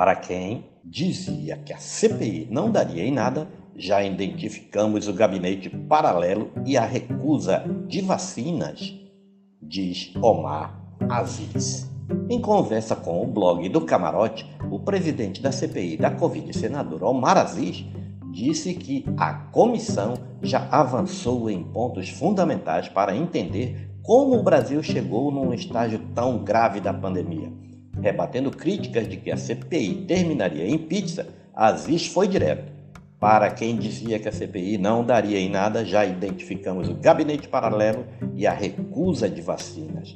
Para 0.00 0.16
quem 0.16 0.64
dizia 0.82 1.58
que 1.58 1.74
a 1.74 1.76
CPI 1.76 2.48
não 2.50 2.70
daria 2.70 3.04
em 3.04 3.12
nada, 3.12 3.46
já 3.76 4.02
identificamos 4.02 5.06
o 5.06 5.12
gabinete 5.12 5.68
paralelo 5.68 6.50
e 6.64 6.74
a 6.74 6.86
recusa 6.86 7.62
de 7.86 8.00
vacinas, 8.00 8.94
diz 9.60 10.10
Omar 10.22 10.74
Aziz. 11.06 11.86
Em 12.30 12.40
conversa 12.40 12.96
com 12.96 13.22
o 13.22 13.26
blog 13.26 13.68
do 13.68 13.82
Camarote, 13.82 14.50
o 14.70 14.80
presidente 14.80 15.42
da 15.42 15.52
CPI 15.52 15.98
da 15.98 16.10
Covid, 16.10 16.50
senador 16.56 17.04
Omar 17.04 17.36
Aziz, 17.36 17.84
disse 18.32 18.72
que 18.72 19.04
a 19.18 19.34
comissão 19.34 20.14
já 20.40 20.66
avançou 20.70 21.50
em 21.50 21.62
pontos 21.62 22.08
fundamentais 22.08 22.88
para 22.88 23.14
entender 23.14 23.90
como 24.02 24.38
o 24.38 24.42
Brasil 24.42 24.82
chegou 24.82 25.30
num 25.30 25.52
estágio 25.52 26.00
tão 26.14 26.42
grave 26.42 26.80
da 26.80 26.94
pandemia. 26.94 27.52
Rebatendo 28.00 28.50
críticas 28.50 29.08
de 29.08 29.16
que 29.16 29.30
a 29.30 29.36
CPI 29.36 30.04
terminaria 30.06 30.66
em 30.66 30.78
pizza, 30.78 31.28
Aziz 31.54 32.06
foi 32.06 32.26
direto. 32.26 32.72
Para 33.18 33.50
quem 33.50 33.76
dizia 33.76 34.18
que 34.18 34.28
a 34.28 34.32
CPI 34.32 34.78
não 34.78 35.04
daria 35.04 35.38
em 35.38 35.50
nada, 35.50 35.84
já 35.84 36.06
identificamos 36.06 36.88
o 36.88 36.94
gabinete 36.94 37.48
paralelo 37.48 38.06
e 38.34 38.46
a 38.46 38.52
recusa 38.52 39.28
de 39.28 39.42
vacinas. 39.42 40.14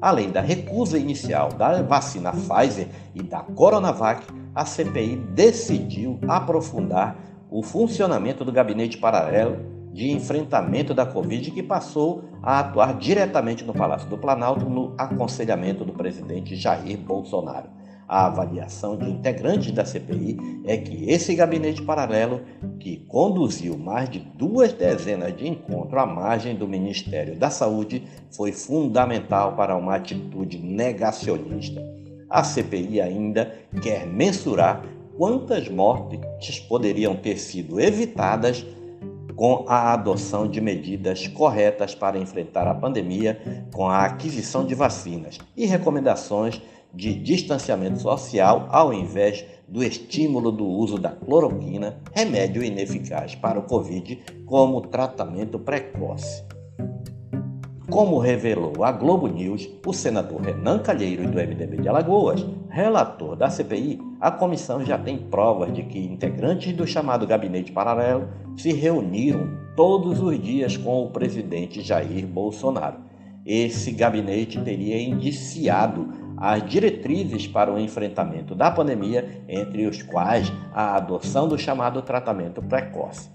Além 0.00 0.30
da 0.30 0.40
recusa 0.40 0.98
inicial 0.98 1.50
da 1.50 1.82
vacina 1.82 2.32
Pfizer 2.32 2.88
e 3.14 3.22
da 3.22 3.40
Coronavac, 3.40 4.26
a 4.54 4.64
CPI 4.64 5.16
decidiu 5.34 6.18
aprofundar 6.26 7.16
o 7.50 7.62
funcionamento 7.62 8.44
do 8.44 8.50
gabinete 8.50 8.96
paralelo 8.96 9.81
de 9.92 10.10
enfrentamento 10.10 10.94
da 10.94 11.04
Covid, 11.04 11.50
que 11.50 11.62
passou 11.62 12.24
a 12.42 12.60
atuar 12.60 12.98
diretamente 12.98 13.64
no 13.64 13.74
Palácio 13.74 14.08
do 14.08 14.16
Planalto 14.16 14.68
no 14.68 14.94
aconselhamento 14.96 15.84
do 15.84 15.92
presidente 15.92 16.56
Jair 16.56 16.98
Bolsonaro. 16.98 17.68
A 18.08 18.26
avaliação 18.26 18.96
de 18.96 19.08
integrantes 19.08 19.72
da 19.72 19.84
CPI 19.84 20.62
é 20.66 20.76
que 20.76 21.10
esse 21.10 21.34
gabinete 21.34 21.80
paralelo, 21.80 22.42
que 22.78 22.98
conduziu 23.06 23.78
mais 23.78 24.10
de 24.10 24.18
duas 24.18 24.72
dezenas 24.72 25.34
de 25.36 25.48
encontros 25.48 26.02
à 26.02 26.04
margem 26.04 26.54
do 26.54 26.68
Ministério 26.68 27.38
da 27.38 27.48
Saúde, 27.48 28.04
foi 28.30 28.52
fundamental 28.52 29.56
para 29.56 29.76
uma 29.76 29.94
atitude 29.94 30.58
negacionista. 30.58 31.82
A 32.28 32.42
CPI 32.42 33.00
ainda 33.00 33.54
quer 33.82 34.06
mensurar 34.06 34.84
quantas 35.16 35.68
mortes 35.68 36.58
poderiam 36.60 37.14
ter 37.14 37.38
sido 37.38 37.80
evitadas 37.80 38.66
com 39.36 39.64
a 39.68 39.92
adoção 39.92 40.48
de 40.48 40.60
medidas 40.60 41.26
corretas 41.28 41.94
para 41.94 42.18
enfrentar 42.18 42.66
a 42.66 42.74
pandemia, 42.74 43.66
com 43.72 43.88
a 43.88 44.04
aquisição 44.04 44.64
de 44.64 44.74
vacinas 44.74 45.38
e 45.56 45.66
recomendações 45.66 46.60
de 46.94 47.14
distanciamento 47.14 48.00
social 48.00 48.68
ao 48.70 48.92
invés 48.92 49.44
do 49.66 49.82
estímulo 49.82 50.52
do 50.52 50.66
uso 50.66 50.98
da 50.98 51.10
cloroquina, 51.10 51.98
remédio 52.12 52.62
ineficaz 52.62 53.34
para 53.34 53.58
o 53.58 53.62
Covid, 53.62 54.20
como 54.44 54.82
tratamento 54.82 55.58
precoce. 55.58 56.44
Como 57.92 58.18
revelou 58.18 58.82
a 58.82 58.90
Globo 58.90 59.26
News, 59.26 59.68
o 59.84 59.92
senador 59.92 60.40
Renan 60.40 60.78
Calheiro 60.78 61.28
do 61.28 61.36
MDB 61.36 61.76
de 61.76 61.90
Alagoas, 61.90 62.42
relator 62.70 63.36
da 63.36 63.50
CPI, 63.50 64.00
a 64.18 64.30
comissão 64.30 64.82
já 64.82 64.96
tem 64.96 65.18
provas 65.18 65.74
de 65.74 65.82
que 65.82 65.98
integrantes 65.98 66.72
do 66.72 66.86
chamado 66.86 67.26
gabinete 67.26 67.70
paralelo 67.70 68.30
se 68.56 68.72
reuniram 68.72 69.46
todos 69.76 70.22
os 70.22 70.42
dias 70.42 70.74
com 70.74 71.04
o 71.04 71.10
presidente 71.10 71.82
Jair 71.82 72.26
Bolsonaro. 72.26 72.96
Esse 73.44 73.92
gabinete 73.92 74.58
teria 74.62 74.98
indiciado 74.98 76.08
as 76.38 76.66
diretrizes 76.66 77.46
para 77.46 77.70
o 77.70 77.78
enfrentamento 77.78 78.54
da 78.54 78.70
pandemia, 78.70 79.44
entre 79.46 79.86
os 79.86 80.02
quais 80.02 80.50
a 80.72 80.96
adoção 80.96 81.46
do 81.46 81.58
chamado 81.58 82.00
tratamento 82.00 82.62
precoce. 82.62 83.28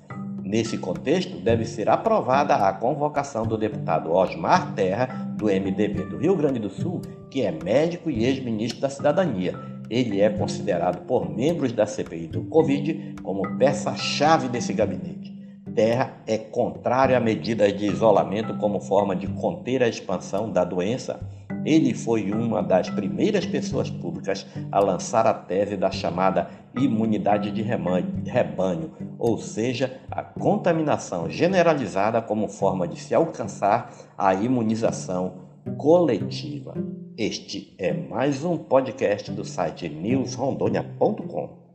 Nesse 0.47 0.77
contexto, 0.77 1.37
deve 1.41 1.65
ser 1.65 1.89
aprovada 1.89 2.55
a 2.55 2.71
convocação 2.71 3.45
do 3.45 3.57
deputado 3.57 4.13
Osmar 4.13 4.73
Terra, 4.73 5.07
do 5.35 5.47
MDB 5.47 6.05
do 6.05 6.17
Rio 6.17 6.37
Grande 6.37 6.57
do 6.57 6.69
Sul, 6.69 7.01
que 7.29 7.41
é 7.41 7.51
médico 7.51 8.09
e 8.09 8.23
ex-ministro 8.23 8.79
da 8.79 8.89
Cidadania. 8.89 9.53
Ele 9.89 10.21
é 10.21 10.29
considerado 10.29 11.05
por 11.05 11.29
membros 11.29 11.73
da 11.73 11.85
CPI 11.85 12.27
do 12.27 12.45
Covid 12.45 13.15
como 13.21 13.57
peça-chave 13.57 14.47
desse 14.47 14.71
gabinete. 14.71 15.35
Terra 15.75 16.13
é 16.25 16.37
contrário 16.37 17.17
a 17.17 17.19
medidas 17.19 17.77
de 17.77 17.85
isolamento 17.85 18.55
como 18.55 18.79
forma 18.79 19.17
de 19.17 19.27
conter 19.27 19.83
a 19.83 19.89
expansão 19.89 20.49
da 20.49 20.63
doença 20.63 21.19
ele 21.67 21.93
foi 21.93 22.31
uma 22.31 22.63
das 22.63 22.89
primeiras 22.89 23.45
pessoas 23.45 23.89
públicas 23.89 24.45
a 24.71 24.79
lançar 24.79 25.27
a 25.27 25.33
tese 25.33 25.75
da 25.75 25.91
chamada 25.91 26.49
imunidade 26.73 27.51
de 27.51 27.61
rebanho, 27.61 28.91
ou 29.19 29.37
seja, 29.37 29.99
a 30.09 30.23
contaminação 30.23 31.29
generalizada 31.29 32.21
como 32.21 32.47
forma 32.47 32.87
de 32.87 32.99
se 32.99 33.13
alcançar 33.13 33.93
a 34.17 34.33
imunização 34.33 35.47
coletiva. 35.77 36.73
Este 37.17 37.75
é 37.77 37.93
mais 37.93 38.43
um 38.43 38.57
podcast 38.57 39.31
do 39.31 39.43
site 39.43 39.89
newsrondônia.com. 39.89 41.66